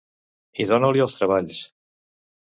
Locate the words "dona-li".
0.71-1.03